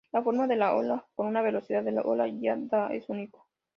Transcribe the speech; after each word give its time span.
La 0.11 0.23
forma 0.23 0.47
de 0.47 0.55
la 0.55 0.75
ola 0.75 1.05
por 1.13 1.27
una 1.27 1.43
velocidad 1.43 1.83
de 1.83 1.95
ola 2.03 2.27
ya 2.27 2.55
dada 2.57 2.91
es 2.91 3.07
único. 3.07 3.45